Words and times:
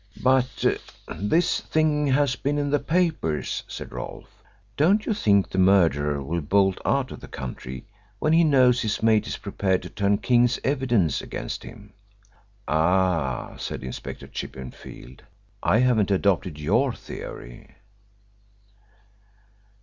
"But 0.23 0.65
this 1.19 1.59
thing 1.61 2.07
has 2.07 2.35
been 2.35 2.57
in 2.57 2.71
the 2.71 2.79
papers," 2.79 3.61
said 3.67 3.91
Rolfe. 3.91 4.41
"Don't 4.75 5.05
you 5.05 5.13
think 5.13 5.49
the 5.49 5.59
murderer 5.59 6.23
will 6.23 6.41
bolt 6.41 6.79
out 6.83 7.11
of 7.11 7.19
the 7.19 7.27
country 7.27 7.85
when 8.17 8.33
he 8.33 8.43
knows 8.43 8.81
his 8.81 9.03
mate 9.03 9.27
is 9.27 9.37
prepared 9.37 9.83
to 9.83 9.89
turn 9.91 10.17
King's 10.17 10.59
evidence 10.63 11.21
against 11.21 11.63
him?" 11.63 11.93
"Ah," 12.67 13.55
said 13.57 13.83
Inspector 13.83 14.25
Chippenfield, 14.29 15.21
"I 15.61 15.77
haven't 15.81 16.09
adopted 16.09 16.57
your 16.59 16.93
theory." 16.93 17.75